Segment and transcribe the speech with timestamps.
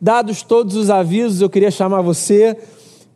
[0.00, 2.54] Dados todos os avisos, eu queria chamar você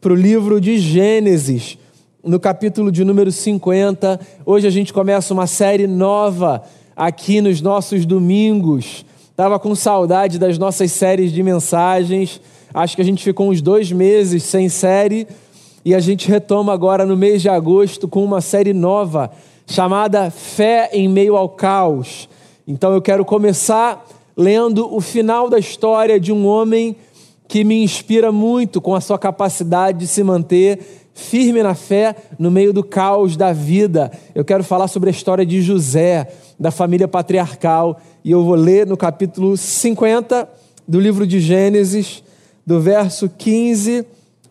[0.01, 1.77] para o livro de Gênesis,
[2.25, 4.19] no capítulo de número 50.
[4.47, 6.63] Hoje a gente começa uma série nova
[6.97, 9.05] aqui nos nossos domingos.
[9.31, 12.41] Estava com saudade das nossas séries de mensagens.
[12.73, 15.29] Acho que a gente ficou uns dois meses sem série
[15.85, 19.31] e a gente retoma agora no mês de agosto com uma série nova
[19.67, 22.27] chamada Fé em Meio ao Caos.
[22.67, 24.03] Então eu quero começar
[24.37, 26.97] lendo o final da história de um homem
[27.49, 30.79] que me inspira muito com a sua capacidade de se manter
[31.15, 34.11] firme na fé no meio do caos da vida.
[34.35, 38.87] Eu quero falar sobre a história de José, da família patriarcal, e eu vou ler
[38.87, 40.49] no capítulo 50
[40.87, 42.23] do livro de Gênesis,
[42.67, 44.05] do verso 15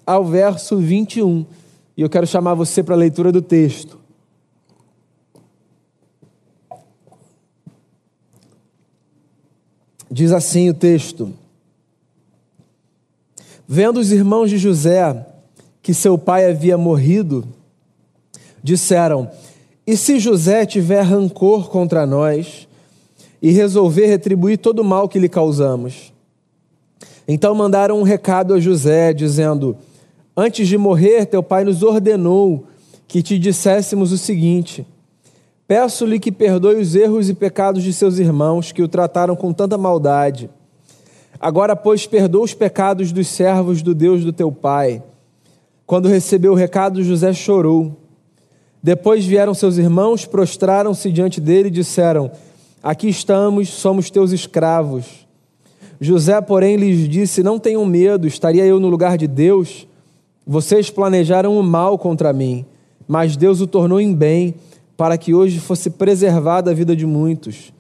[0.06, 1.46] ao verso 21.
[1.96, 3.98] E eu quero chamar você para a leitura do texto.
[10.12, 11.31] Diz assim o texto:
[13.67, 15.26] Vendo os irmãos de José
[15.81, 17.45] que seu pai havia morrido,
[18.64, 19.30] disseram:
[19.86, 22.67] E se José tiver rancor contra nós
[23.42, 26.12] e resolver retribuir todo o mal que lhe causamos?
[27.28, 29.78] Então mandaram um recado a José, dizendo:
[30.36, 32.66] Antes de morrer, teu pai nos ordenou
[33.08, 34.84] que te disséssemos o seguinte:
[35.70, 39.78] Peço-lhe que perdoe os erros e pecados de seus irmãos que o trataram com tanta
[39.78, 40.50] maldade.
[41.39, 45.03] Agora, pois, perdoa os pecados dos servos do Deus do teu pai.
[45.86, 47.95] Quando recebeu o recado, José chorou.
[48.81, 52.31] Depois vieram seus irmãos, prostraram-se diante dele e disseram:
[52.81, 55.28] Aqui estamos, somos teus escravos.
[56.02, 59.88] José, porém, lhes disse: Não tenham medo, estaria eu no lugar de Deus?
[60.47, 62.66] Vocês planejaram o mal contra mim,
[63.08, 64.56] mas Deus o tornou em bem
[65.00, 67.72] para que hoje fosse preservada a vida de muitos.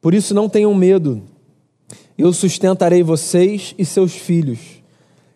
[0.00, 1.20] Por isso não tenham medo.
[2.16, 4.60] Eu sustentarei vocês e seus filhos.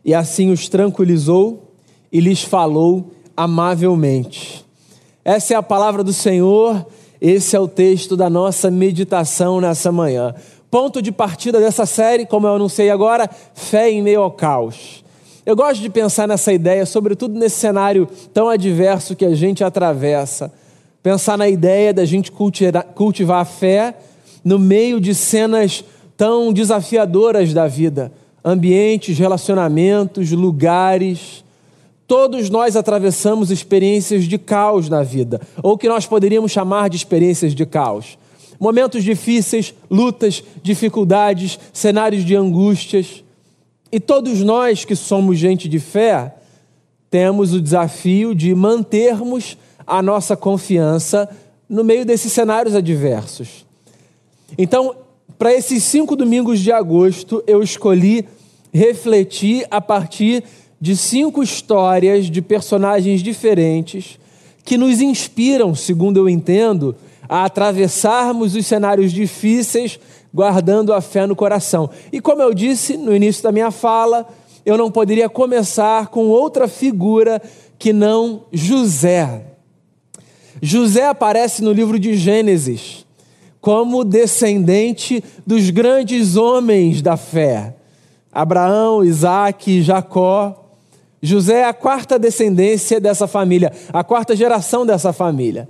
[0.05, 1.73] E assim os tranquilizou
[2.13, 4.65] e lhes falou amavelmente.
[5.25, 6.87] Essa é a palavra do Senhor,
[7.21, 10.33] esse é o texto da nossa meditação nessa manhã.
[10.71, 15.03] Ponto de partida dessa série, como eu anunciei agora, fé em meio ao caos.
[15.45, 20.53] Eu gosto de pensar nessa ideia, sobretudo nesse cenário tão adverso que a gente atravessa
[21.09, 23.97] pensar na ideia da gente cultivar a fé
[24.45, 25.83] no meio de cenas
[26.19, 28.13] tão desafiadoras da vida,
[28.45, 31.43] ambientes, relacionamentos, lugares.
[32.07, 37.55] Todos nós atravessamos experiências de caos na vida, ou que nós poderíamos chamar de experiências
[37.55, 38.19] de caos.
[38.61, 43.25] Momentos difíceis, lutas, dificuldades, cenários de angústias.
[43.91, 46.35] E todos nós que somos gente de fé,
[47.11, 49.57] temos o desafio de mantermos
[49.89, 51.29] a nossa confiança
[51.69, 53.67] no meio desses cenários adversos.
[54.57, 54.95] Então,
[55.39, 58.27] para esses cinco domingos de agosto, eu escolhi
[58.73, 60.45] refletir a partir
[60.81, 64.19] de cinco histórias de personagens diferentes
[64.65, 66.95] que nos inspiram, segundo eu entendo,
[67.29, 69.99] a atravessarmos os cenários difíceis
[70.33, 71.89] guardando a fé no coração.
[72.13, 74.29] E como eu disse no início da minha fala,
[74.65, 77.41] eu não poderia começar com outra figura
[77.79, 79.43] que não José.
[80.61, 83.07] José aparece no livro de Gênesis
[83.61, 87.75] como descendente dos grandes homens da fé:
[88.33, 90.65] Abraão, Isaac, Jacó.
[91.21, 95.69] José é a quarta descendência dessa família, a quarta geração dessa família,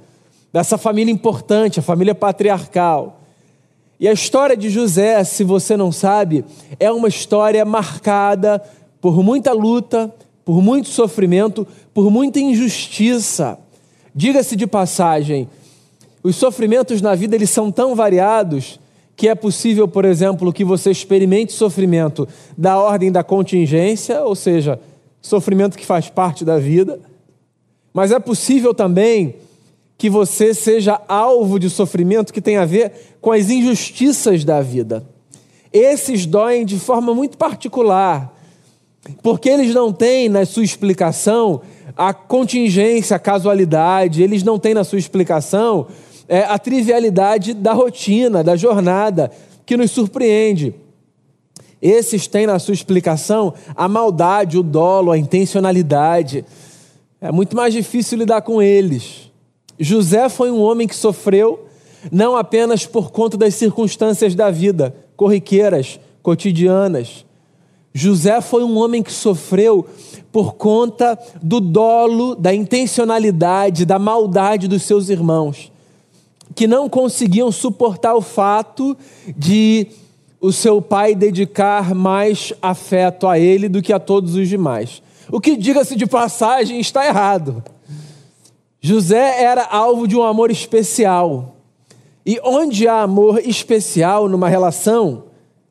[0.53, 3.23] dessa família importante, a família patriarcal.
[3.99, 6.45] E a história de José, se você não sabe,
[6.79, 8.63] é uma história marcada
[9.01, 13.59] por muita luta, por muito sofrimento, por muita injustiça.
[14.19, 15.49] Diga-se de passagem,
[16.25, 18.81] os sofrimentos na vida eles são tão variados
[19.15, 24.81] que é possível, por exemplo, que você experimente sofrimento da ordem da contingência, ou seja,
[25.23, 26.99] sofrimento que faz parte da vida,
[27.95, 29.37] mas é possível também
[29.97, 32.91] que você seja alvo de sofrimento que tem a ver
[33.21, 35.07] com as injustiças da vida.
[35.73, 38.37] Esses doem de forma muito particular,
[39.23, 41.63] porque eles não têm na sua explicação
[41.99, 45.89] a contingência, a casualidade, eles não têm na sua explicação
[46.29, 49.33] é, a trivialidade da rotina, da jornada,
[49.67, 50.73] que nos surpreende.
[51.83, 56.45] Esses têm na sua explicação a maldade, o dolo, a intencionalidade.
[57.21, 59.33] É muito mais difícil lidar com eles.
[59.77, 61.67] José foi um homem que sofreu
[62.13, 67.25] não apenas por conta das circunstâncias da vida, corriqueiras, cotidianas.
[67.93, 69.87] José foi um homem que sofreu
[70.31, 75.73] por conta do dolo, da intencionalidade, da maldade dos seus irmãos,
[76.55, 78.97] que não conseguiam suportar o fato
[79.37, 79.89] de
[80.41, 85.03] o seu pai dedicar mais afeto a ele do que a todos os demais.
[85.31, 87.63] O que, diga-se de passagem, está errado.
[88.81, 91.57] José era alvo de um amor especial.
[92.25, 95.25] E onde há amor especial numa relação,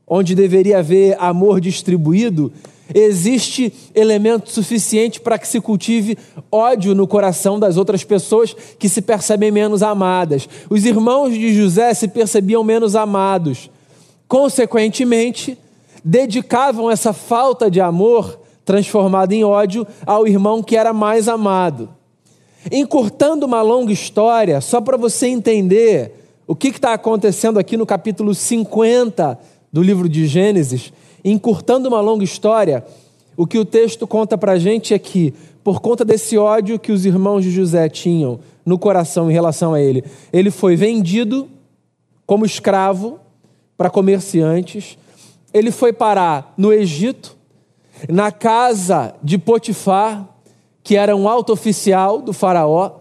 [0.07, 2.51] onde deveria haver amor distribuído,
[2.94, 6.18] existe elemento suficiente para que se cultive
[6.50, 10.48] ódio no coração das outras pessoas que se percebem menos amadas.
[10.69, 13.69] Os irmãos de José se percebiam menos amados.
[14.27, 15.57] Consequentemente,
[16.04, 21.89] dedicavam essa falta de amor transformada em ódio ao irmão que era mais amado.
[22.71, 26.13] Encurtando uma longa história, só para você entender
[26.45, 29.38] o que está acontecendo aqui no capítulo 50
[29.77, 30.91] do livro de Gênesis,
[31.24, 32.83] encurtando uma longa história,
[33.35, 36.91] o que o texto conta para a gente é que, por conta desse ódio que
[36.91, 40.03] os irmãos de José tinham no coração em relação a ele,
[40.33, 41.47] ele foi vendido
[42.25, 43.19] como escravo
[43.77, 44.97] para comerciantes,
[45.53, 47.38] ele foi parar no Egito,
[48.09, 50.27] na casa de Potifar,
[50.83, 52.94] que era um alto oficial do Faraó.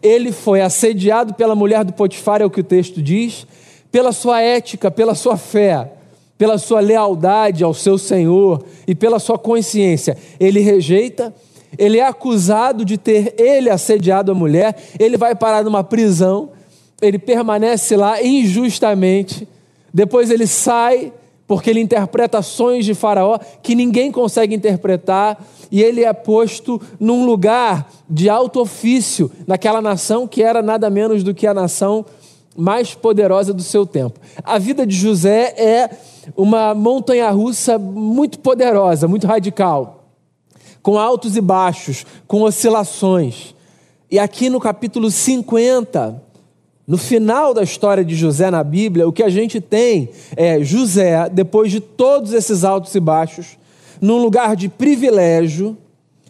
[0.00, 3.44] Ele foi assediado pela mulher do Potifar, é o que o texto diz,
[3.90, 5.94] pela sua ética, pela sua fé
[6.42, 11.32] pela sua lealdade ao seu Senhor e pela sua consciência, ele rejeita,
[11.78, 16.50] ele é acusado de ter ele assediado a mulher, ele vai parar numa prisão,
[17.00, 19.46] ele permanece lá injustamente,
[19.94, 21.12] depois ele sai,
[21.46, 25.40] porque ele interpreta sonhos de Faraó que ninguém consegue interpretar,
[25.70, 31.22] e ele é posto num lugar de alto ofício naquela nação que era nada menos
[31.22, 32.04] do que a nação
[32.56, 34.18] mais poderosa do seu tempo.
[34.42, 35.88] A vida de José é
[36.36, 40.04] uma montanha russa muito poderosa, muito radical,
[40.82, 43.54] com altos e baixos, com oscilações.
[44.10, 46.22] E aqui no capítulo 50,
[46.86, 51.28] no final da história de José na Bíblia, o que a gente tem é José,
[51.28, 53.58] depois de todos esses altos e baixos,
[54.00, 55.76] num lugar de privilégio,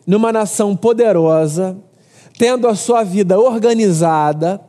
[0.06, 1.76] numa nação poderosa,
[2.38, 4.60] tendo a sua vida organizada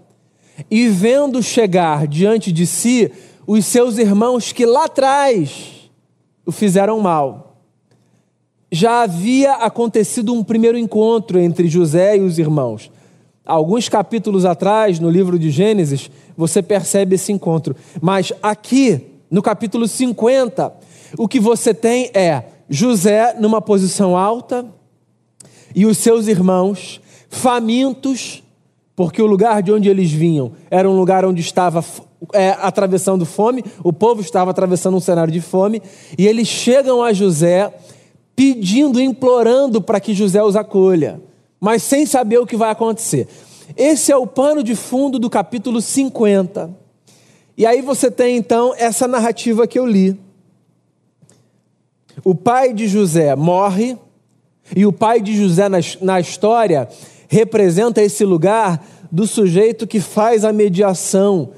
[0.69, 3.11] e vendo chegar diante de si
[3.45, 5.89] os seus irmãos que lá atrás
[6.45, 7.57] o fizeram mal.
[8.71, 12.91] Já havia acontecido um primeiro encontro entre José e os irmãos.
[13.45, 17.75] Alguns capítulos atrás, no livro de Gênesis, você percebe esse encontro.
[18.01, 20.73] Mas aqui, no capítulo 50,
[21.17, 24.65] o que você tem é José numa posição alta
[25.75, 28.41] e os seus irmãos famintos,
[28.95, 31.83] porque o lugar de onde eles vinham era um lugar onde estava
[32.31, 35.81] é, atravessando fome, o povo estava atravessando um cenário de fome,
[36.17, 37.73] e eles chegam a José
[38.35, 41.21] pedindo, implorando para que José os acolha,
[41.59, 43.27] mas sem saber o que vai acontecer.
[43.75, 46.69] Esse é o pano de fundo do capítulo 50.
[47.57, 50.19] E aí você tem então essa narrativa que eu li.
[52.23, 53.97] O pai de José morre,
[54.75, 56.87] e o pai de José na, na história
[57.27, 61.51] representa esse lugar do sujeito que faz a mediação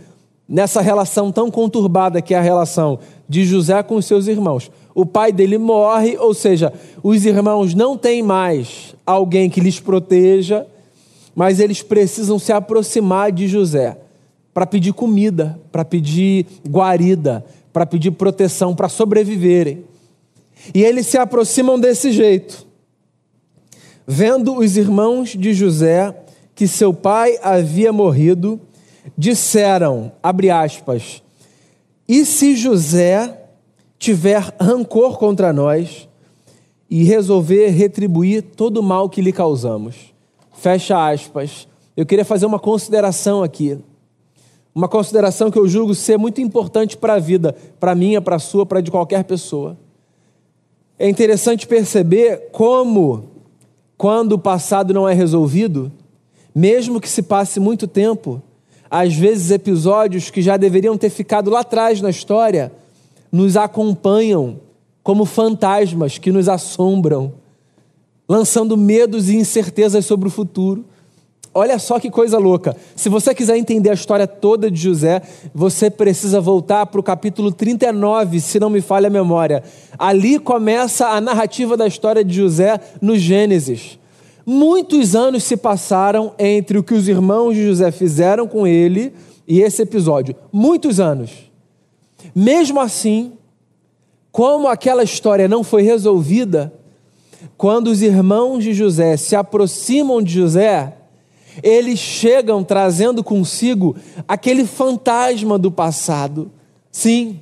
[0.48, 4.72] nessa relação tão conturbada que é a relação de José com os seus irmãos.
[4.94, 6.72] O pai dele morre, ou seja,
[7.04, 10.66] os irmãos não têm mais alguém que lhes proteja,
[11.36, 13.98] mas eles precisam se aproximar de José
[14.54, 17.44] para pedir comida, para pedir guarida,
[17.74, 19.84] para pedir proteção, para sobreviverem.
[20.74, 22.66] E eles se aproximam desse jeito.
[24.08, 26.16] Vendo os irmãos de José
[26.56, 28.60] que seu pai havia morrido,
[29.18, 31.24] disseram, abre aspas,
[32.08, 33.46] e se José
[33.98, 36.08] tiver rancor contra nós
[36.90, 40.14] e resolver retribuir todo o mal que lhe causamos?
[40.54, 41.68] Fecha aspas.
[41.98, 43.80] Eu queria fazer uma consideração aqui.
[44.74, 48.40] Uma consideração que eu julgo ser muito importante para a vida, para minha, para a
[48.40, 49.78] sua, para de qualquer pessoa.
[51.00, 53.32] É interessante perceber como,
[53.98, 55.92] quando o passado não é resolvido,
[56.54, 58.42] mesmo que se passe muito tempo,
[58.98, 62.72] às vezes episódios que já deveriam ter ficado lá atrás na história
[63.30, 64.62] nos acompanham
[65.04, 67.34] como fantasmas que nos assombram,
[68.26, 70.86] lançando medos e incertezas sobre o futuro.
[71.54, 72.74] Olha só que coisa louca.
[72.96, 75.22] Se você quiser entender a história toda de José,
[75.54, 79.62] você precisa voltar para o capítulo 39, se não me falha a memória.
[80.00, 84.00] Ali começa a narrativa da história de José no Gênesis.
[84.46, 89.14] Muitos anos se passaram entre o que os irmãos de José fizeram com ele
[89.48, 90.36] e esse episódio.
[90.52, 91.32] Muitos anos.
[92.34, 93.34] Mesmo assim,
[94.32, 96.74] como aquela história não foi resolvida,
[97.58, 100.96] quando os irmãos de José se aproximam de José,
[101.64, 103.96] eles chegam trazendo consigo
[104.28, 106.52] aquele fantasma do passado.
[106.92, 107.40] Sim,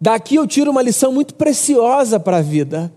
[0.00, 2.90] Daqui eu tiro uma lição muito preciosa para a vida.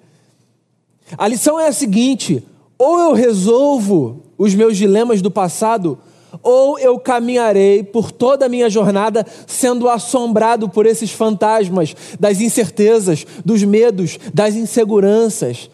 [1.18, 2.42] A lição é a seguinte:
[2.84, 5.98] ou eu resolvo os meus dilemas do passado,
[6.42, 13.26] ou eu caminharei por toda a minha jornada sendo assombrado por esses fantasmas das incertezas,
[13.46, 15.70] dos medos, das inseguranças.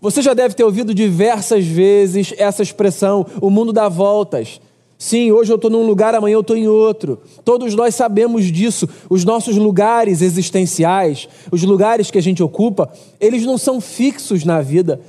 [0.00, 4.60] Você já deve ter ouvido diversas vezes essa expressão: o mundo dá voltas.
[4.96, 7.20] Sim, hoje eu estou num lugar, amanhã eu estou em outro.
[7.44, 8.88] Todos nós sabemos disso.
[9.08, 12.90] Os nossos lugares existenciais, os lugares que a gente ocupa,
[13.20, 15.00] eles não são fixos na vida.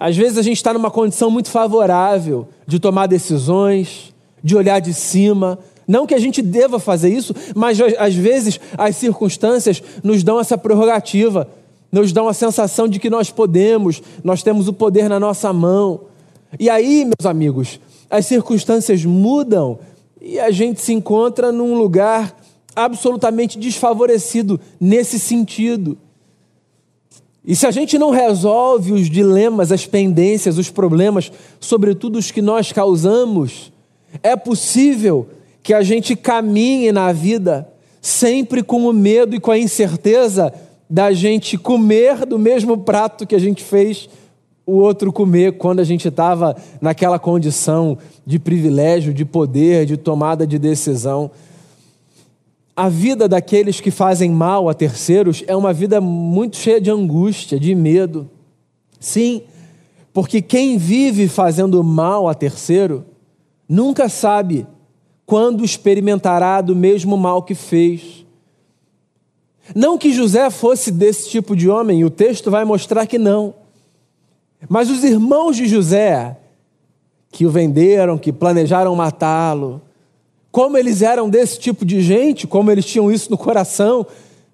[0.00, 4.94] Às vezes a gente está numa condição muito favorável de tomar decisões, de olhar de
[4.94, 5.58] cima.
[5.88, 10.56] Não que a gente deva fazer isso, mas às vezes as circunstâncias nos dão essa
[10.56, 11.48] prerrogativa,
[11.90, 16.02] nos dão a sensação de que nós podemos, nós temos o poder na nossa mão.
[16.60, 19.80] E aí, meus amigos, as circunstâncias mudam
[20.20, 22.36] e a gente se encontra num lugar
[22.76, 25.98] absolutamente desfavorecido nesse sentido.
[27.44, 32.42] E se a gente não resolve os dilemas, as pendências, os problemas, sobretudo os que
[32.42, 33.72] nós causamos,
[34.22, 35.28] é possível
[35.62, 37.68] que a gente caminhe na vida
[38.00, 40.52] sempre com o medo e com a incerteza
[40.88, 44.08] da gente comer do mesmo prato que a gente fez
[44.64, 50.46] o outro comer quando a gente estava naquela condição de privilégio, de poder, de tomada
[50.46, 51.30] de decisão.
[52.78, 57.58] A vida daqueles que fazem mal a terceiros é uma vida muito cheia de angústia,
[57.58, 58.30] de medo.
[59.00, 59.42] Sim,
[60.12, 63.04] porque quem vive fazendo mal a terceiro
[63.68, 64.64] nunca sabe
[65.26, 68.24] quando experimentará do mesmo mal que fez.
[69.74, 73.54] Não que José fosse desse tipo de homem, o texto vai mostrar que não.
[74.68, 76.36] Mas os irmãos de José,
[77.32, 79.82] que o venderam, que planejaram matá-lo,
[80.50, 84.06] como eles eram desse tipo de gente, como eles tinham isso no coração,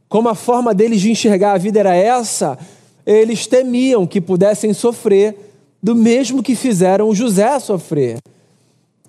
[0.09, 2.59] como a forma deles de enxergar a vida era essa,
[3.07, 5.37] eles temiam que pudessem sofrer
[5.83, 8.19] do mesmo que fizeram José sofrer.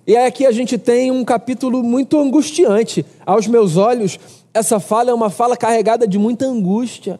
[0.06, 3.04] E aqui a gente tem um capítulo muito angustiante.
[3.24, 4.20] Aos meus olhos,
[4.54, 7.18] essa fala é uma fala carregada de muita angústia.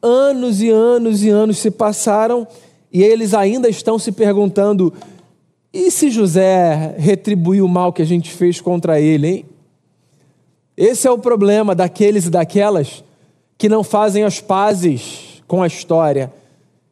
[0.00, 2.46] Anos e anos e anos se passaram
[2.92, 4.92] e eles ainda estão se perguntando:
[5.74, 9.44] e se José retribuir o mal que a gente fez contra ele, hein?
[10.76, 13.02] Esse é o problema daqueles e daquelas
[13.58, 16.32] que não fazem as pazes com a história.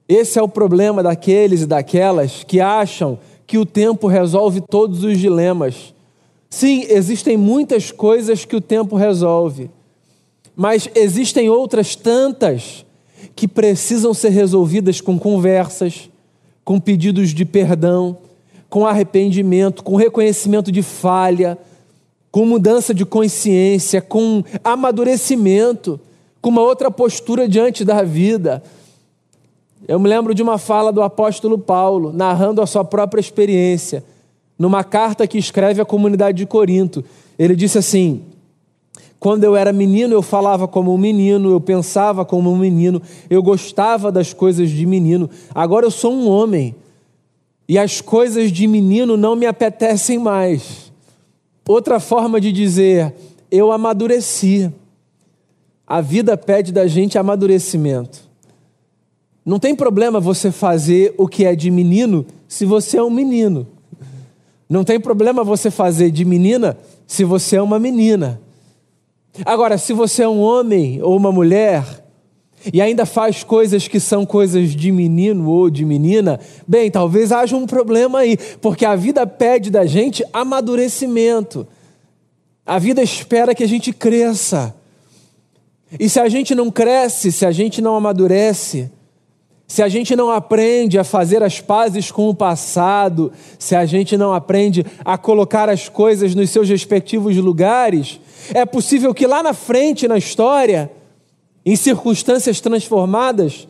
[0.08, 5.16] Esse é o problema daqueles e daquelas que acham que o tempo resolve todos os
[5.16, 5.94] dilemas.
[6.50, 9.70] Sim, existem muitas coisas que o tempo resolve,
[10.56, 12.84] mas existem outras tantas
[13.36, 16.10] que precisam ser resolvidas com conversas,
[16.64, 18.18] com pedidos de perdão,
[18.72, 21.58] com arrependimento, com reconhecimento de falha,
[22.30, 26.00] com mudança de consciência, com amadurecimento,
[26.40, 28.62] com uma outra postura diante da vida.
[29.86, 34.02] Eu me lembro de uma fala do apóstolo Paulo, narrando a sua própria experiência,
[34.58, 37.04] numa carta que escreve à comunidade de Corinto.
[37.38, 38.22] Ele disse assim:
[39.20, 43.42] quando eu era menino, eu falava como um menino, eu pensava como um menino, eu
[43.42, 45.28] gostava das coisas de menino.
[45.54, 46.74] Agora eu sou um homem
[47.68, 50.92] e as coisas de menino não me apetecem mais.
[51.66, 53.14] Outra forma de dizer,
[53.50, 54.70] eu amadureci.
[55.86, 58.30] A vida pede da gente amadurecimento.
[59.44, 63.66] Não tem problema você fazer o que é de menino se você é um menino.
[64.68, 68.40] Não tem problema você fazer de menina se você é uma menina.
[69.44, 72.01] Agora, se você é um homem ou uma mulher
[72.72, 77.56] e ainda faz coisas que são coisas de menino ou de menina, bem, talvez haja
[77.56, 81.66] um problema aí, porque a vida pede da gente amadurecimento.
[82.64, 84.74] A vida espera que a gente cresça.
[85.98, 88.90] E se a gente não cresce, se a gente não amadurece,
[89.66, 94.16] se a gente não aprende a fazer as pazes com o passado, se a gente
[94.18, 98.20] não aprende a colocar as coisas nos seus respectivos lugares,
[98.52, 100.90] é possível que lá na frente na história,
[101.64, 103.68] em circunstâncias transformadas,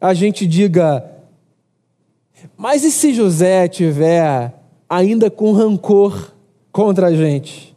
[0.00, 1.16] a gente diga:
[2.56, 4.54] mas e se José tiver
[4.88, 6.32] ainda com rancor
[6.72, 7.76] contra a gente?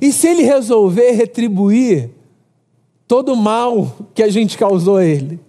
[0.00, 2.10] E se ele resolver retribuir
[3.06, 5.40] todo o mal que a gente causou a ele?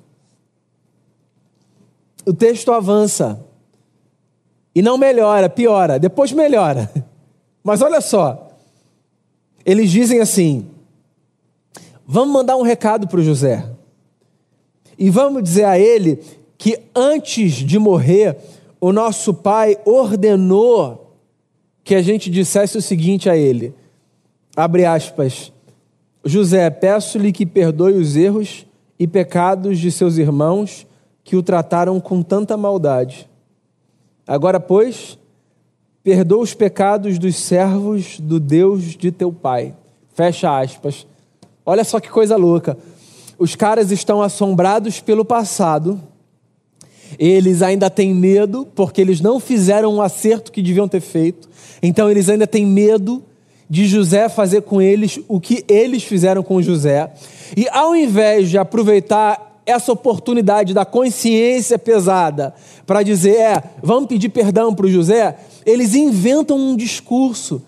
[2.25, 3.43] O texto avança
[4.75, 6.91] e não melhora, piora, depois melhora.
[7.63, 8.51] Mas olha só,
[9.65, 10.67] eles dizem assim:
[12.07, 13.69] vamos mandar um recado para o José.
[14.97, 16.23] E vamos dizer a ele
[16.57, 18.37] que antes de morrer,
[18.79, 21.15] o nosso pai ordenou
[21.83, 23.75] que a gente dissesse o seguinte a ele:
[24.55, 25.51] abre aspas.
[26.25, 28.65] José, peço-lhe que perdoe os erros
[28.99, 30.87] e pecados de seus irmãos
[31.23, 33.29] que o trataram com tanta maldade.
[34.25, 35.17] Agora, pois,
[36.03, 39.73] perdoa os pecados dos servos do Deus de teu pai.
[40.13, 41.05] Fecha aspas.
[41.69, 42.77] Olha só que coisa louca.
[43.37, 46.01] Os caras estão assombrados pelo passado.
[47.19, 51.49] Eles ainda têm medo porque eles não fizeram um acerto que deviam ter feito.
[51.83, 53.21] Então eles ainda têm medo
[53.69, 57.11] de José fazer com eles o que eles fizeram com José.
[57.55, 62.53] E ao invés de aproveitar essa oportunidade da consciência pesada
[62.85, 67.61] para dizer, é, vamos pedir perdão para o José, eles inventam um discurso,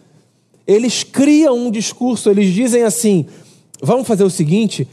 [0.65, 3.25] eles criam um discurso, eles dizem assim:
[3.81, 4.87] vamos fazer o seguinte,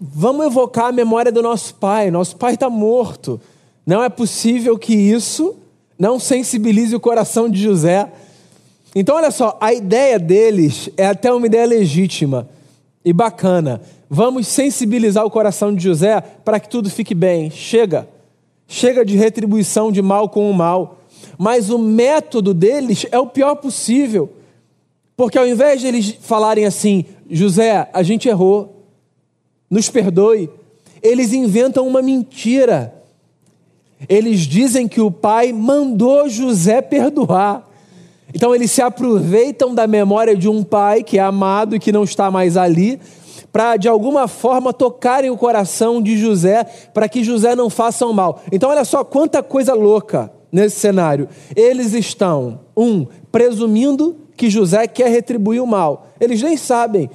[0.00, 3.40] vamos evocar a memória do nosso pai, nosso pai está morto,
[3.86, 5.56] não é possível que isso
[5.98, 8.10] não sensibilize o coração de José.
[8.94, 12.48] Então, olha só, a ideia deles é até uma ideia legítima
[13.04, 13.80] e bacana.
[14.08, 17.50] Vamos sensibilizar o coração de José para que tudo fique bem.
[17.50, 18.08] Chega.
[18.66, 20.98] Chega de retribuição de mal com o mal.
[21.38, 24.32] Mas o método deles é o pior possível.
[25.16, 28.86] Porque ao invés de eles falarem assim, José, a gente errou,
[29.70, 30.50] nos perdoe,
[31.02, 32.94] eles inventam uma mentira.
[34.08, 37.68] Eles dizem que o pai mandou José perdoar.
[38.34, 42.04] Então eles se aproveitam da memória de um pai que é amado e que não
[42.04, 43.00] está mais ali,
[43.52, 48.42] para de alguma forma tocarem o coração de José, para que José não faça mal.
[48.50, 51.28] Então olha só quanta coisa louca nesse cenário.
[51.54, 56.08] Eles estão, um, presumindo que José quer retribuir o mal.
[56.20, 57.10] Eles nem sabem,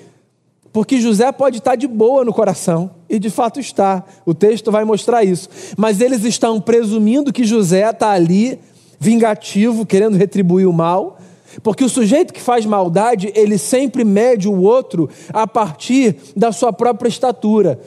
[0.72, 4.04] porque José pode estar de boa no coração, e de fato está.
[4.26, 5.50] O texto vai mostrar isso.
[5.78, 8.60] Mas eles estão presumindo que José está ali
[9.00, 11.18] vingativo, querendo retribuir o mal,
[11.64, 16.72] porque o sujeito que faz maldade, ele sempre mede o outro a partir da sua
[16.72, 17.80] própria estatura.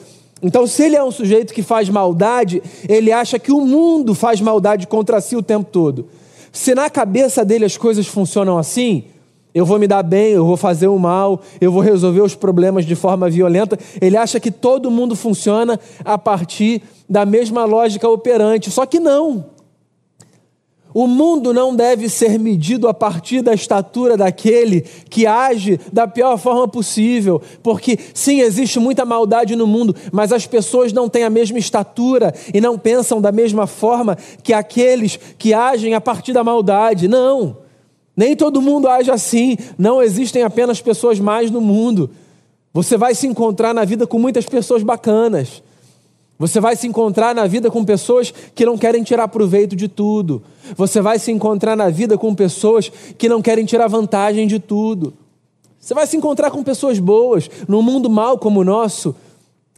[0.42, 4.40] Então, se ele é um sujeito que faz maldade, ele acha que o mundo faz
[4.40, 6.08] maldade contra si o tempo todo.
[6.50, 9.04] Se na cabeça dele as coisas funcionam assim,
[9.54, 12.86] eu vou me dar bem, eu vou fazer o mal, eu vou resolver os problemas
[12.86, 13.78] de forma violenta.
[14.00, 18.70] Ele acha que todo mundo funciona a partir da mesma lógica operante.
[18.70, 19.44] Só que não.
[20.94, 26.36] O mundo não deve ser medido a partir da estatura daquele que age da pior
[26.36, 31.30] forma possível, porque sim, existe muita maldade no mundo, mas as pessoas não têm a
[31.30, 36.44] mesma estatura e não pensam da mesma forma que aqueles que agem a partir da
[36.44, 37.08] maldade.
[37.08, 37.56] Não,
[38.16, 42.10] nem todo mundo age assim, não existem apenas pessoas mais no mundo.
[42.72, 45.62] Você vai se encontrar na vida com muitas pessoas bacanas.
[46.38, 50.42] Você vai se encontrar na vida com pessoas que não querem tirar proveito de tudo.
[50.76, 55.14] Você vai se encontrar na vida com pessoas que não querem tirar vantagem de tudo.
[55.78, 57.48] Você vai se encontrar com pessoas boas.
[57.68, 59.14] Num mundo mau como o nosso,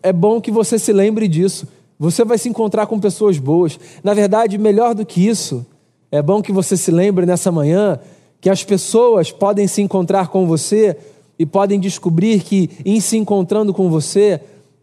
[0.02, 1.68] é bom que você se lembre disso.
[1.98, 3.78] Você vai se encontrar com pessoas boas.
[4.02, 5.66] Na verdade, melhor do que isso,
[6.10, 7.98] é bom que você se lembre nessa manhã
[8.44, 10.94] que as pessoas podem se encontrar com você
[11.38, 14.38] e podem descobrir que, em se encontrando com você,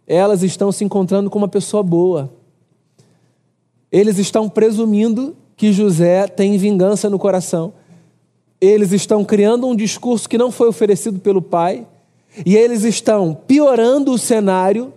[0.08, 2.34] elas estão se encontrando com uma pessoa boa.
[3.92, 7.72] Eles estão presumindo que José tem vingança no coração.
[8.60, 11.86] Eles estão criando um discurso que não foi oferecido pelo pai.
[12.44, 14.92] E eles estão piorando o cenário,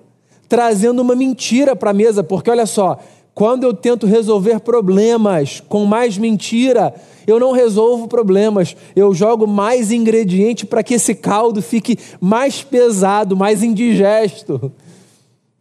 [0.48, 2.98] trazendo uma mentira para a mesa, porque olha só,
[3.35, 6.94] quando eu tento resolver problemas com mais mentira,
[7.27, 13.37] eu não resolvo problemas, eu jogo mais ingrediente para que esse caldo fique mais pesado,
[13.37, 14.73] mais indigesto.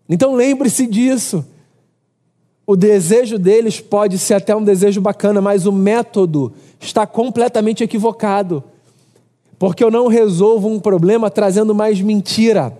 [0.07, 1.43] Então lembre-se disso.
[2.65, 8.63] O desejo deles pode ser até um desejo bacana, mas o método está completamente equivocado.
[9.57, 12.77] Porque eu não resolvo um problema trazendo mais mentira.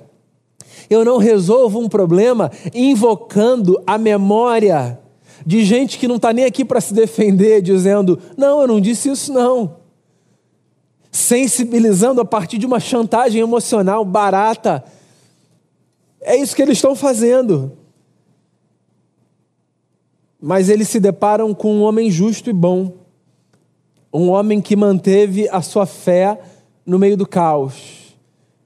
[0.89, 4.99] Eu não resolvo um problema invocando a memória
[5.45, 9.09] de gente que não está nem aqui para se defender, dizendo: não, eu não disse
[9.09, 9.77] isso, não.
[11.11, 14.83] Sensibilizando a partir de uma chantagem emocional barata
[16.23, 17.73] é isso que eles estão fazendo.
[20.41, 22.93] Mas eles se deparam com um homem justo e bom,
[24.11, 26.39] um homem que manteve a sua fé
[26.85, 28.15] no meio do caos.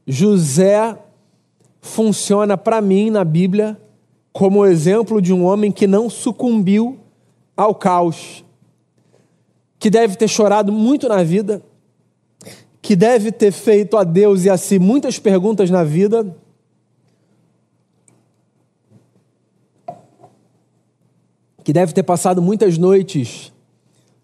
[0.05, 0.97] José
[1.87, 3.79] funciona para mim na Bíblia
[4.31, 6.99] como exemplo de um homem que não sucumbiu
[7.55, 8.45] ao caos,
[9.79, 11.63] que deve ter chorado muito na vida,
[12.81, 16.35] que deve ter feito a Deus e a si muitas perguntas na vida.
[21.63, 23.51] Que deve ter passado muitas noites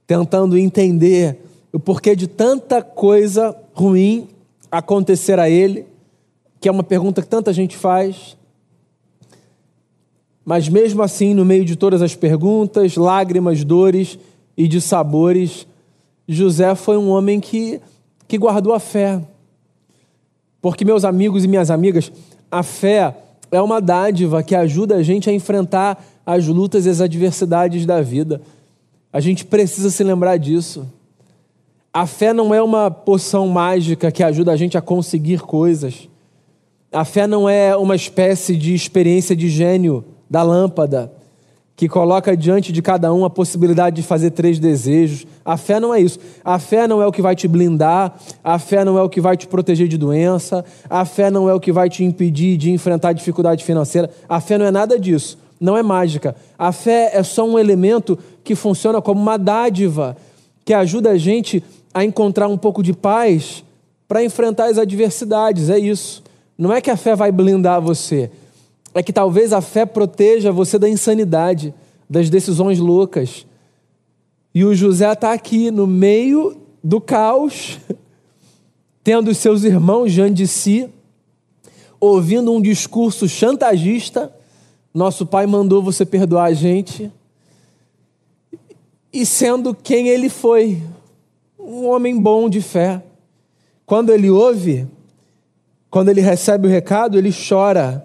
[0.05, 1.39] tentando entender
[1.73, 4.29] o porquê de tanta coisa ruim
[4.71, 5.87] acontecer a ele,
[6.63, 8.37] que é uma pergunta que tanta gente faz.
[10.45, 14.17] Mas mesmo assim, no meio de todas as perguntas, lágrimas, dores
[14.55, 15.67] e de sabores,
[16.25, 17.81] José foi um homem que,
[18.29, 19.21] que guardou a fé.
[20.61, 22.09] Porque, meus amigos e minhas amigas,
[22.49, 23.13] a fé
[23.51, 28.01] é uma dádiva que ajuda a gente a enfrentar as lutas e as adversidades da
[28.01, 28.41] vida.
[29.11, 30.87] A gente precisa se lembrar disso.
[31.93, 36.07] A fé não é uma poção mágica que ajuda a gente a conseguir coisas.
[36.93, 41.11] A fé não é uma espécie de experiência de gênio da lâmpada
[41.75, 45.25] que coloca diante de cada um a possibilidade de fazer três desejos.
[45.43, 46.19] A fé não é isso.
[46.43, 49.19] A fé não é o que vai te blindar, a fé não é o que
[49.19, 52.71] vai te proteger de doença, a fé não é o que vai te impedir de
[52.71, 54.09] enfrentar dificuldade financeira.
[54.29, 55.37] A fé não é nada disso.
[55.59, 56.35] Não é mágica.
[56.57, 60.15] A fé é só um elemento que funciona como uma dádiva
[60.63, 63.63] que ajuda a gente a encontrar um pouco de paz
[64.07, 65.69] para enfrentar as adversidades.
[65.69, 66.22] É isso.
[66.57, 68.29] Não é que a fé vai blindar você
[68.93, 71.73] é que talvez a fé proteja você da insanidade,
[72.09, 73.45] das decisões loucas.
[74.53, 77.79] E o José está aqui no meio do caos,
[79.03, 80.89] tendo os seus irmãos diante de si,
[81.99, 84.33] ouvindo um discurso chantagista.
[84.93, 87.11] Nosso pai mandou você perdoar a gente.
[89.11, 90.81] E sendo quem ele foi,
[91.57, 93.01] um homem bom de fé.
[93.85, 94.87] Quando ele ouve,
[95.93, 98.03] quando ele recebe o recado, ele chora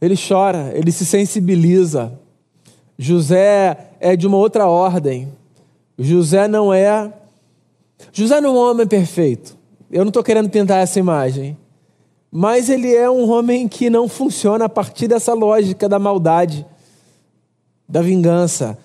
[0.00, 2.18] ele chora, ele se sensibiliza.
[2.98, 5.32] José é de uma outra ordem.
[5.98, 7.12] José não é.
[8.12, 9.56] José não é um homem perfeito.
[9.90, 11.56] Eu não estou querendo pintar essa imagem.
[12.30, 16.66] Mas ele é um homem que não funciona a partir dessa lógica da maldade,
[17.88, 18.76] da vingança.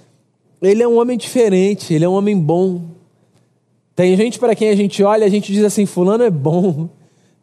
[0.62, 2.84] Ele é um homem diferente, ele é um homem bom.
[3.95, 6.88] Tem gente para quem a gente olha, a gente diz assim: Fulano é bom.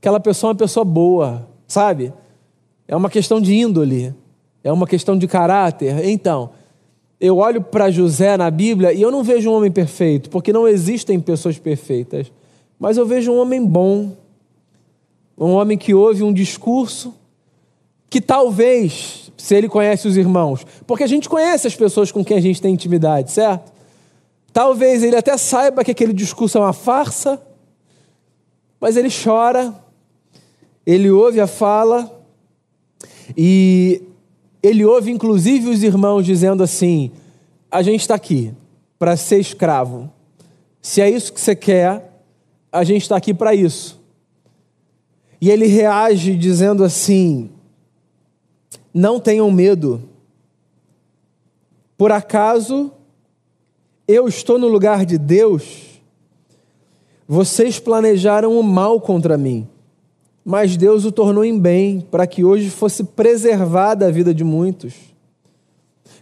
[0.00, 2.12] Aquela pessoa é uma pessoa boa, sabe?
[2.86, 4.14] É uma questão de índole,
[4.62, 6.04] é uma questão de caráter.
[6.08, 6.50] Então,
[7.20, 10.68] eu olho para José na Bíblia e eu não vejo um homem perfeito, porque não
[10.68, 12.30] existem pessoas perfeitas,
[12.78, 14.12] mas eu vejo um homem bom,
[15.36, 17.14] um homem que ouve um discurso
[18.08, 22.38] que talvez, se ele conhece os irmãos, porque a gente conhece as pessoas com quem
[22.38, 23.72] a gente tem intimidade, certo?
[24.52, 27.40] Talvez ele até saiba que aquele discurso é uma farsa,
[28.80, 29.74] mas ele chora,
[30.90, 32.10] ele ouve a fala
[33.36, 34.00] e
[34.62, 37.10] ele ouve inclusive os irmãos dizendo assim:
[37.70, 38.54] a gente está aqui
[38.98, 40.10] para ser escravo.
[40.80, 42.22] Se é isso que você quer,
[42.72, 44.00] a gente está aqui para isso.
[45.38, 47.50] E ele reage dizendo assim:
[48.92, 50.02] não tenham medo.
[51.98, 52.90] Por acaso
[54.06, 56.00] eu estou no lugar de Deus?
[57.28, 59.68] Vocês planejaram o mal contra mim
[60.50, 64.94] mas Deus o tornou em bem, para que hoje fosse preservada a vida de muitos.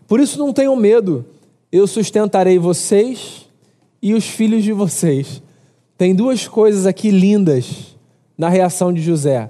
[0.04, 1.24] Por isso não tenham medo,
[1.70, 3.48] eu sustentarei vocês
[4.02, 5.40] e os filhos de vocês.
[5.96, 7.96] Tem duas coisas aqui lindas
[8.36, 9.48] na reação de José.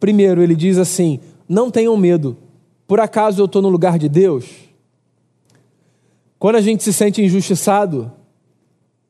[0.00, 2.34] Primeiro, ele diz assim: Não tenham medo,
[2.86, 4.46] por acaso eu estou no lugar de Deus?
[6.38, 8.10] Quando a gente se sente injustiçado,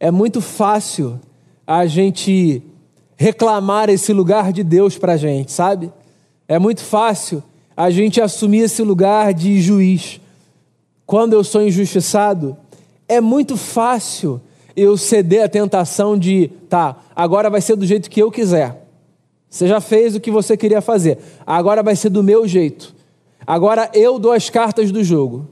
[0.00, 1.20] é muito fácil
[1.64, 2.64] a gente
[3.16, 5.92] reclamar esse lugar de Deus para a gente, sabe?
[6.48, 7.42] É muito fácil
[7.76, 10.20] a gente assumir esse lugar de juiz.
[11.06, 12.56] Quando eu sou injustiçado,
[13.08, 14.40] é muito fácil
[14.76, 18.86] eu ceder à tentação de, tá, agora vai ser do jeito que eu quiser.
[19.48, 22.94] Você já fez o que você queria fazer, agora vai ser do meu jeito.
[23.46, 25.48] Agora eu dou as cartas do jogo.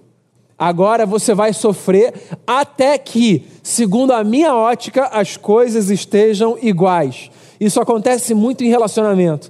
[0.58, 2.14] Agora você vai sofrer
[2.46, 7.30] até que, segundo a minha ótica, as coisas estejam iguais.
[7.62, 9.48] Isso acontece muito em relacionamento,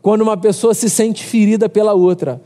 [0.00, 2.40] quando uma pessoa se sente ferida pela outra.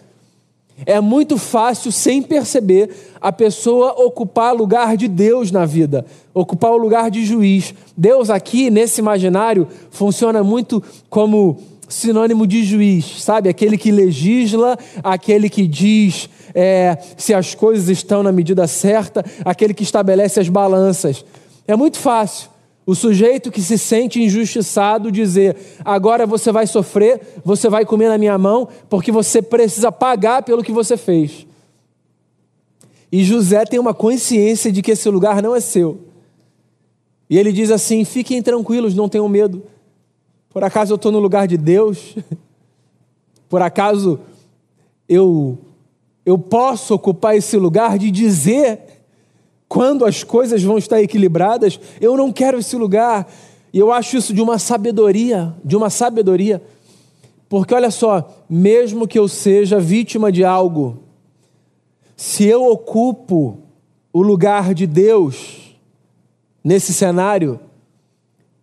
[0.85, 6.77] É muito fácil, sem perceber, a pessoa ocupar lugar de Deus na vida, ocupar o
[6.77, 7.73] lugar de juiz.
[7.97, 13.49] Deus, aqui, nesse imaginário, funciona muito como sinônimo de juiz, sabe?
[13.49, 19.75] Aquele que legisla, aquele que diz é, se as coisas estão na medida certa, aquele
[19.75, 21.25] que estabelece as balanças.
[21.69, 22.54] É muito fácil.
[22.87, 28.19] O sujeito que se sente injustiçado dizer: agora você vai sofrer, você vai comer na
[28.19, 31.47] minha mão, porque você precisa pagar pelo que você fez.
[33.11, 36.01] E José tem uma consciência de que esse lugar não é seu.
[37.31, 39.63] E ele diz assim: fiquem tranquilos, não tenham medo.
[40.51, 42.15] Por acaso eu estou no lugar de Deus?
[43.49, 44.21] Por acaso
[45.09, 45.59] eu,
[46.25, 48.84] eu posso ocupar esse lugar de dizer
[49.69, 53.27] quando as coisas vão estar equilibradas, eu não quero esse lugar.
[53.73, 56.63] E eu acho isso de uma sabedoria, de uma sabedoria.
[57.49, 60.99] Porque olha só, mesmo que eu seja vítima de algo,
[62.17, 63.59] se eu ocupo
[64.13, 65.77] o lugar de Deus
[66.63, 67.59] nesse cenário,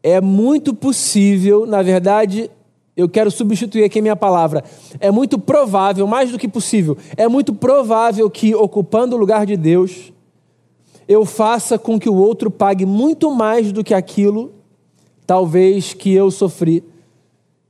[0.02, 2.50] é muito possível, na verdade,
[2.96, 4.64] eu quero substituir aqui a minha palavra.
[5.00, 9.58] É muito provável, mais do que possível, é muito provável que ocupando o lugar de
[9.58, 10.12] Deus,
[11.12, 14.54] eu faça com que o outro pague muito mais do que aquilo,
[15.28, 16.82] talvez, que eu sofri,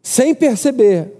[0.03, 1.11] sem perceber,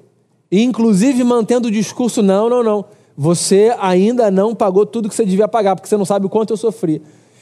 [0.51, 2.85] e inclusive mantendo o discurso: não, não, não,
[3.17, 6.53] você ainda não pagou tudo que você devia pagar, porque você não sabe o quanto
[6.53, 7.01] eu sofri.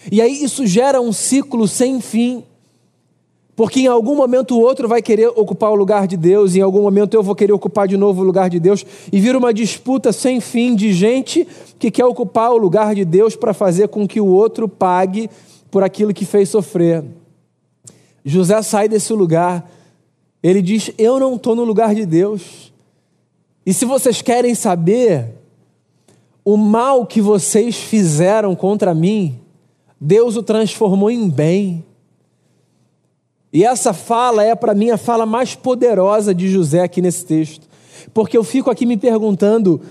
[0.10, 2.46] E aí isso gera um ciclo sem fim
[3.60, 6.82] porque em algum momento o outro vai querer ocupar o lugar de Deus, em algum
[6.82, 10.14] momento eu vou querer ocupar de novo o lugar de Deus, e vira uma disputa
[10.14, 11.46] sem fim de gente
[11.78, 15.30] que quer ocupar o lugar de Deus para fazer com que o outro pague
[15.70, 17.04] por aquilo que fez sofrer.
[18.24, 19.70] José sai desse lugar,
[20.42, 22.72] ele diz: Eu não estou no lugar de Deus.
[23.66, 25.36] E se vocês querem saber
[26.46, 29.38] o mal que vocês fizeram contra mim,
[30.00, 31.89] Deus o transformou em bem.
[33.52, 37.68] E essa fala é, para mim, a fala mais poderosa de José aqui nesse texto.
[38.14, 39.82] Porque eu fico aqui me perguntando: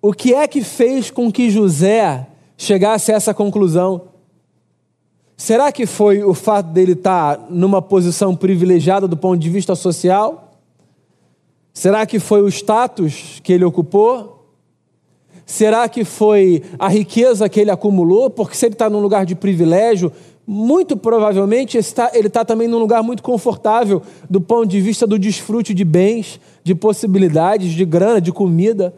[0.00, 2.26] o que é que fez com que José
[2.56, 4.02] chegasse a essa conclusão?
[5.36, 10.52] Será que foi o fato dele estar numa posição privilegiada do ponto de vista social?
[11.72, 14.40] Será que foi o status que ele ocupou?
[15.46, 18.30] Será que foi a riqueza que ele acumulou?
[18.30, 20.12] Porque se ele está num lugar de privilégio,
[20.52, 25.16] muito provavelmente está, ele está também num lugar muito confortável do ponto de vista do
[25.16, 28.92] desfrute de bens, de possibilidades, de grana, de comida.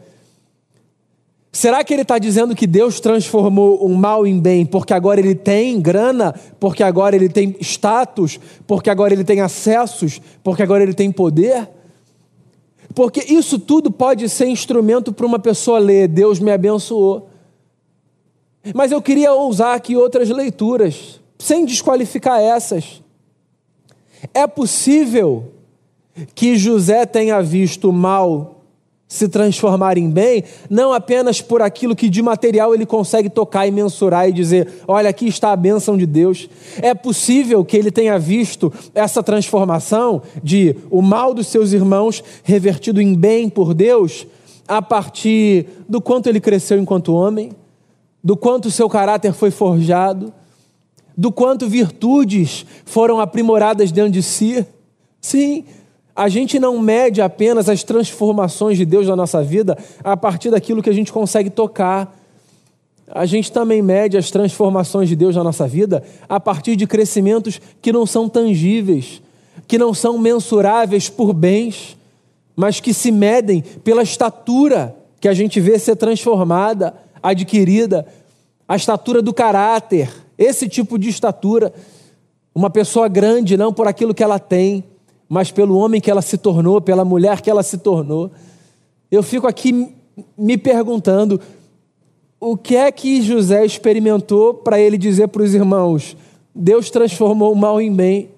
[1.53, 5.35] Será que ele está dizendo que Deus transformou um mal em bem porque agora ele
[5.35, 10.95] tem grana, porque agora ele tem status, porque agora ele tem acessos, porque agora ele
[10.95, 11.69] tem poder?
[12.95, 17.29] Porque isso tudo pode ser instrumento para uma pessoa ler: Deus me abençoou.
[18.75, 23.03] Mas eu queria ousar aqui outras leituras sem desqualificar essas.
[24.33, 25.53] É possível
[26.37, 28.61] que José tenha visto o mal
[29.09, 33.73] se transformar em bem, não apenas por aquilo que de material ele consegue tocar e
[33.73, 36.49] mensurar e dizer: olha, aqui está a bênção de Deus.
[36.81, 43.03] É possível que ele tenha visto essa transformação de o mal dos seus irmãos revertido
[43.03, 44.27] em bem por Deus,
[44.69, 47.51] a partir do quanto ele cresceu enquanto homem,
[48.23, 50.33] do quanto seu caráter foi forjado,
[51.17, 54.67] do quanto virtudes foram aprimoradas dentro de si.
[55.21, 55.65] Sim,
[56.15, 60.83] a gente não mede apenas as transformações de Deus na nossa vida a partir daquilo
[60.83, 62.19] que a gente consegue tocar.
[63.11, 67.61] A gente também mede as transformações de Deus na nossa vida a partir de crescimentos
[67.81, 69.23] que não são tangíveis,
[69.67, 71.97] que não são mensuráveis por bens,
[72.57, 78.07] mas que se medem pela estatura que a gente vê ser transformada, adquirida,
[78.69, 80.11] a estatura do caráter,
[80.43, 81.73] esse tipo de estatura.
[82.55, 84.85] Uma pessoa grande, não por aquilo que ela tem,
[85.29, 88.31] mas pelo homem que ela se tornou, pela mulher que ela se tornou.
[89.11, 89.95] Eu fico aqui
[90.37, 91.41] me perguntando
[92.39, 96.17] o que é que José experimentou para ele dizer para os irmãos:
[96.55, 98.31] Deus transformou o mal em bem.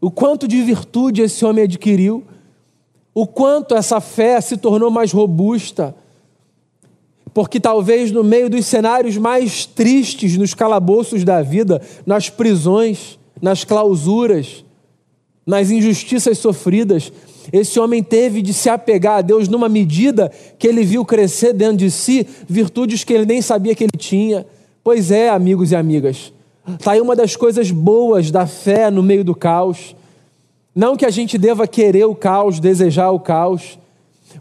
[0.00, 2.24] O quanto de virtude esse homem adquiriu,
[3.14, 5.94] o quanto essa fé se tornou mais robusta,
[7.34, 13.64] porque talvez no meio dos cenários mais tristes, nos calabouços da vida, nas prisões, nas
[13.64, 14.64] clausuras,
[15.44, 17.12] nas injustiças sofridas,
[17.52, 21.78] esse homem teve de se apegar a Deus numa medida que ele viu crescer dentro
[21.78, 24.46] de si virtudes que ele nem sabia que ele tinha.
[24.82, 26.32] Pois é, amigos e amigas,
[26.68, 29.94] está aí uma das coisas boas da fé no meio do caos.
[30.74, 33.78] Não que a gente deva querer o caos, desejar o caos,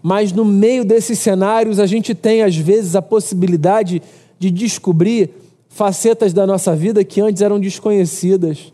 [0.02, 4.02] mas no meio desses cenários a gente tem às vezes a possibilidade
[4.40, 5.30] de descobrir
[5.70, 8.72] facetas da nossa vida que antes eram desconhecidas.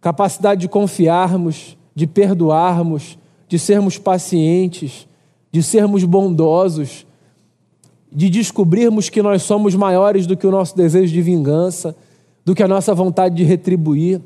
[0.00, 5.06] Capacidade de confiarmos, de perdoarmos, de sermos pacientes,
[5.50, 7.06] de sermos bondosos,
[8.10, 11.94] de descobrirmos que nós somos maiores do que o nosso desejo de vingança,
[12.44, 14.20] do que a nossa vontade de retribuir.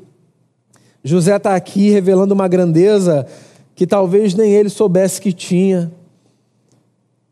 [1.03, 3.27] José está aqui revelando uma grandeza
[3.75, 5.91] que talvez nem ele soubesse que tinha.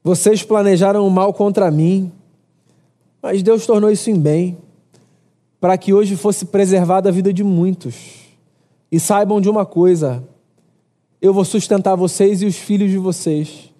[0.05, 2.11] Vocês planejaram o mal contra mim,
[3.23, 4.55] mas Deus tornou isso em bem,
[5.59, 7.95] para que hoje fosse preservada a vida de muitos.
[8.91, 10.23] E saibam de uma coisa:
[11.19, 13.73] eu vou sustentar vocês e os filhos de vocês.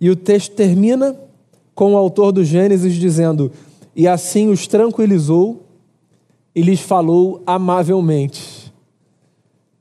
[0.00, 1.16] E o texto termina
[1.72, 3.52] com o autor do Gênesis dizendo:
[3.94, 5.62] E assim os tranquilizou
[6.52, 8.74] e lhes falou amavelmente.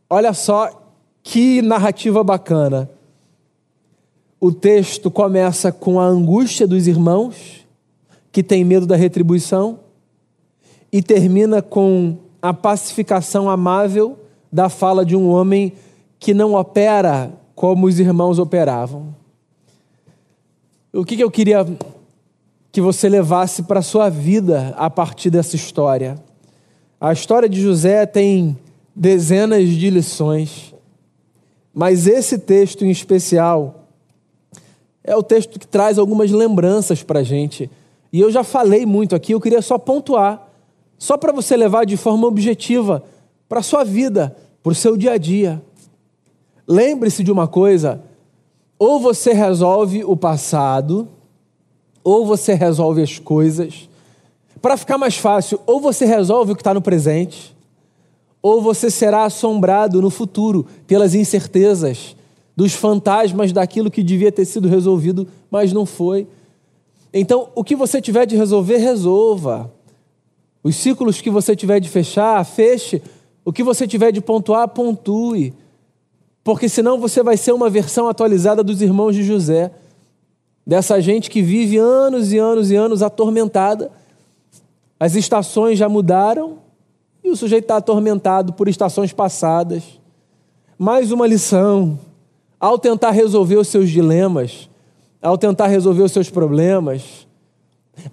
[0.07, 0.69] Olha só
[1.23, 2.87] que narrativa bacana.
[4.39, 7.65] O texto começa com a angústia dos irmãos,
[8.31, 9.79] que têm medo da retribuição,
[10.91, 14.17] e termina com a pacificação amável
[14.51, 15.73] da fala de um homem
[16.17, 19.13] que não opera como os irmãos operavam.
[20.93, 21.67] O que, eu queria
[22.71, 26.17] que você levasse para a sua vida a partir dessa história?
[26.99, 28.57] A história de José tem
[28.95, 30.73] dezenas de lições,
[31.73, 33.78] mas esse texto em especial
[35.03, 37.69] é o texto que traz algumas lembranças para a gente.
[38.11, 40.47] E eu já falei muito aqui, eu queria só pontuar,
[40.97, 43.03] só para você levar de forma objetiva
[43.47, 45.61] para a sua vida, para o seu dia a dia.
[46.67, 48.01] Lembre-se de uma coisa:
[48.77, 51.07] ou você resolve o passado,
[52.03, 53.89] ou você resolve as coisas.
[54.61, 57.55] Para ficar mais fácil, ou você resolve o que está no presente,
[58.41, 62.15] ou você será assombrado no futuro pelas incertezas,
[62.59, 66.27] dos fantasmas daquilo que devia ter sido resolvido, mas não foi.
[67.13, 69.73] Então, o que você tiver de resolver, resolva.
[70.61, 73.01] Os ciclos que você tiver de fechar, feche.
[73.45, 75.53] O que você tiver de pontuar, pontue.
[76.43, 79.71] Porque senão você vai ser uma versão atualizada dos irmãos de José.
[80.67, 83.89] Dessa gente que vive anos e anos e anos atormentada.
[84.99, 86.57] As estações já mudaram
[87.23, 89.81] e o sujeito está atormentado por estações passadas.
[90.77, 91.97] Mais uma lição
[92.59, 94.69] ao tentar resolver os seus dilemas,
[95.21, 97.27] ao tentar resolver os seus problemas,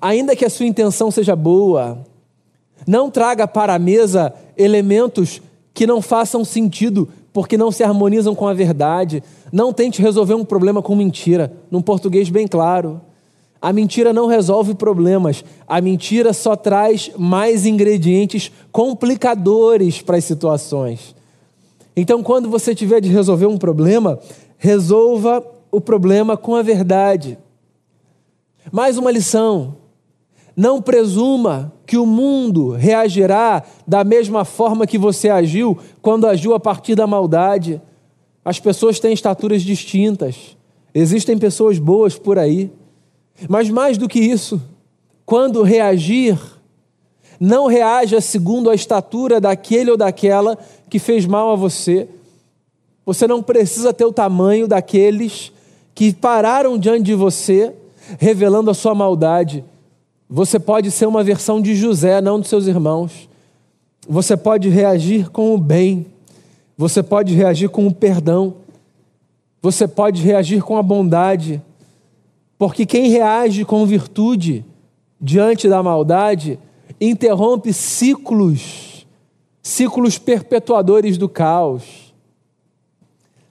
[0.01, 2.05] ainda que a sua intenção seja boa,
[2.87, 5.41] não traga para a mesa elementos
[5.75, 9.23] que não façam sentido, porque não se harmonizam com a verdade.
[9.53, 13.01] Não tente resolver um problema com mentira, num português bem claro.
[13.61, 21.15] A mentira não resolve problemas, a mentira só traz mais ingredientes complicadores para as situações.
[21.97, 24.19] Então, quando você tiver de resolver um problema,
[24.59, 27.39] resolva o problema com a verdade.
[28.71, 29.77] Mais uma lição:
[30.55, 36.61] não presuma que o mundo reagirá da mesma forma que você agiu quando agiu a
[36.61, 37.81] partir da maldade.
[38.45, 40.57] As pessoas têm estaturas distintas,
[40.95, 42.71] existem pessoas boas por aí.
[43.49, 44.61] Mas mais do que isso,
[45.25, 46.39] quando reagir,
[47.39, 52.09] não reaja segundo a estatura daquele ou daquela que fez mal a você.
[53.05, 55.53] Você não precisa ter o tamanho daqueles
[55.95, 57.73] que pararam diante de você,
[58.19, 59.65] revelando a sua maldade.
[60.29, 63.29] Você pode ser uma versão de José, não dos seus irmãos.
[64.09, 66.07] Você pode reagir com o bem.
[66.77, 68.55] Você pode reagir com o perdão.
[69.63, 71.63] Você pode reagir com a bondade.
[72.59, 74.65] Porque quem reage com virtude
[75.21, 76.59] diante da maldade
[77.01, 79.07] interrompe ciclos,
[79.63, 82.15] ciclos perpetuadores do caos.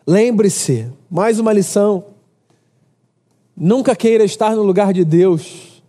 [0.08, 2.06] Lembre-se, mais uma lição:
[3.56, 5.84] nunca queira estar no lugar de Deus,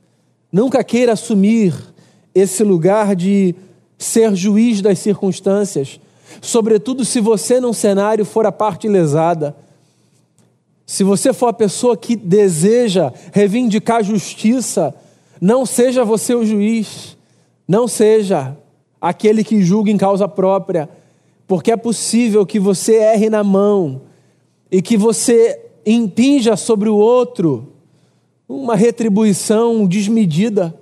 [0.52, 1.74] nunca queira assumir
[2.34, 3.54] esse lugar de
[3.98, 5.98] ser juiz das circunstâncias,
[6.40, 9.56] sobretudo se você num cenário for a parte lesada.
[10.84, 14.94] Se você for a pessoa que deseja reivindicar justiça,
[15.40, 17.15] não seja você o juiz,
[17.66, 18.56] não seja
[19.00, 20.88] aquele que julga em causa própria,
[21.46, 24.02] porque é possível que você erre na mão
[24.70, 27.72] e que você impinja sobre o outro
[28.48, 30.74] uma retribuição desmedida,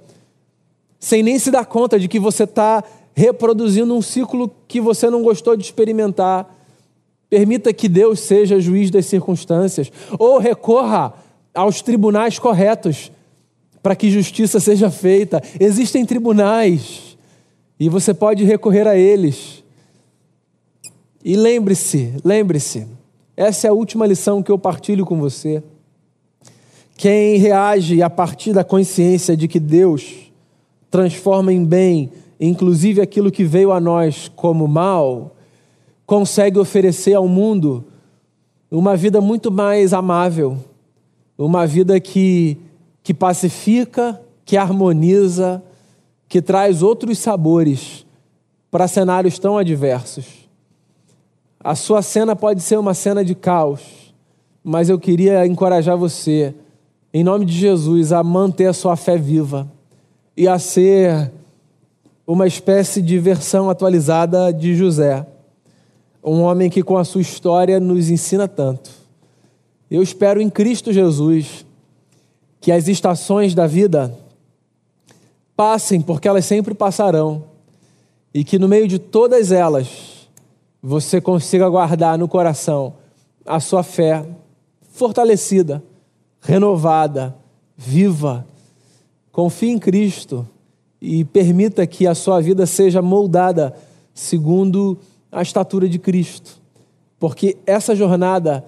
[0.99, 5.23] sem nem se dar conta de que você está reproduzindo um ciclo que você não
[5.23, 6.55] gostou de experimentar.
[7.31, 11.15] Permita que Deus seja juiz das circunstâncias, ou recorra
[11.55, 13.11] aos tribunais corretos
[13.85, 15.43] para que justiça seja feita.
[15.61, 17.19] Existem tribunais
[17.79, 19.63] e você pode recorrer a eles.
[21.23, 22.87] E lembre-se, lembre-se,
[23.37, 25.63] essa é a última lição que eu partilho com você.
[26.97, 30.33] Quem reage a partir da consciência de que Deus
[30.91, 35.37] transforma em bem, inclusive aquilo que veio a nós como mal,
[36.07, 37.85] consegue oferecer ao mundo
[38.71, 40.57] uma vida muito mais amável,
[41.37, 42.57] uma vida que,
[43.05, 45.63] que pacifica, que harmoniza,
[46.29, 48.05] que traz outros sabores
[48.69, 50.25] para cenários tão adversos.
[51.61, 54.13] A sua cena pode ser uma cena de caos,
[54.65, 56.53] mas eu queria encorajar você,
[57.13, 59.71] em nome de Jesus, a manter a sua fé viva
[60.37, 61.31] e a ser
[62.27, 65.25] uma espécie de versão atualizada de José
[66.25, 68.91] um homem que, com a sua história, nos ensina tanto.
[69.91, 71.64] Eu espero em Cristo Jesus
[72.65, 74.19] que as estações da vida
[75.55, 77.45] passem, porque elas sempre passarão,
[78.33, 80.31] e que no meio de todas elas
[80.83, 82.95] você consiga guardar no coração
[83.45, 84.25] a sua fé
[84.93, 85.83] fortalecida,
[86.41, 87.37] renovada,
[87.77, 88.47] viva.
[89.31, 90.49] Confie em Cristo
[91.03, 93.77] e permita que a sua vida seja moldada
[94.15, 94.99] segundo
[95.31, 96.59] a estatura de Cristo.
[97.19, 98.65] Porque essa jornada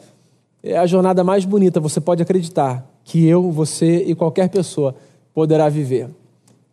[0.63, 4.97] é a jornada mais bonita, você pode acreditar, que eu, você e qualquer pessoa
[5.33, 6.11] poderá viver.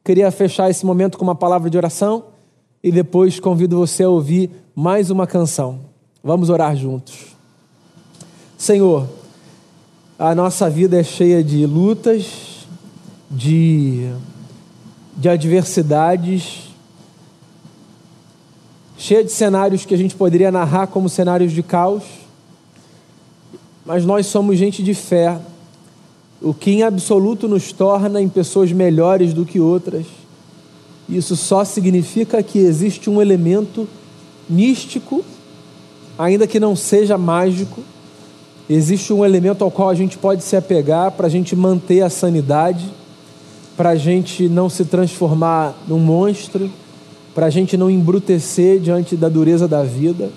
[0.03, 2.25] Queria fechar esse momento com uma palavra de oração
[2.83, 5.81] e depois convido você a ouvir mais uma canção.
[6.23, 7.35] Vamos orar juntos.
[8.57, 9.07] Senhor,
[10.17, 12.65] a nossa vida é cheia de lutas,
[13.29, 14.09] de,
[15.15, 16.69] de adversidades,
[18.97, 22.03] cheia de cenários que a gente poderia narrar como cenários de caos,
[23.85, 25.39] mas nós somos gente de fé,
[26.43, 30.05] o que em absoluto nos torna em pessoas melhores do que outras.
[31.07, 33.87] Isso só significa que existe um elemento
[34.49, 35.23] místico,
[36.17, 37.81] ainda que não seja mágico,
[38.69, 42.09] existe um elemento ao qual a gente pode se apegar para a gente manter a
[42.09, 42.91] sanidade,
[43.77, 46.69] para a gente não se transformar num monstro,
[47.33, 50.29] para a gente não embrutecer diante da dureza da vida.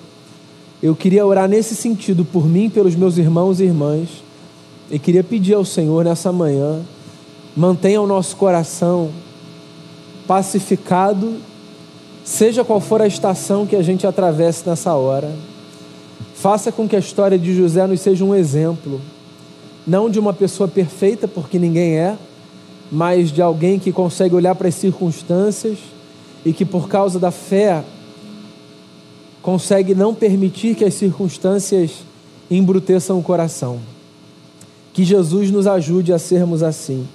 [0.81, 4.26] Eu queria orar nesse sentido por mim, pelos meus irmãos e irmãs,
[4.91, 6.81] e queria pedir ao Senhor nessa manhã,
[7.57, 9.11] mantenha o nosso coração
[10.27, 11.35] pacificado,
[12.25, 15.33] seja qual for a estação que a gente atravesse nessa hora.
[16.35, 19.01] Faça com que a história de José nos seja um exemplo,
[19.87, 22.17] não de uma pessoa perfeita, porque ninguém é,
[22.91, 25.79] mas de alguém que consegue olhar para as circunstâncias
[26.45, 27.83] e que, por causa da fé,
[29.43, 31.91] consegue não permitir que as circunstâncias
[32.51, 33.81] embruteçam o coração.
[34.97, 37.07] Que Jesus nos ajude a sermos assim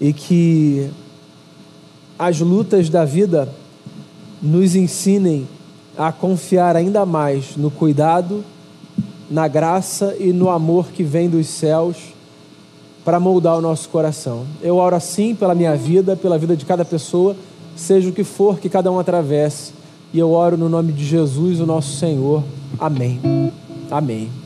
[0.00, 0.88] e que
[2.18, 3.46] as lutas da vida
[4.40, 5.46] nos ensinem
[5.98, 8.42] a confiar ainda mais no cuidado,
[9.30, 11.98] na graça e no amor que vem dos céus
[13.04, 14.46] para moldar o nosso coração.
[14.62, 17.36] Eu oro assim pela minha vida, pela vida de cada pessoa,
[17.76, 19.74] seja o que for que cada um atravesse.
[20.10, 22.42] E eu oro no nome de Jesus, o nosso Senhor.
[22.80, 23.20] Amém.
[23.90, 24.43] Amém.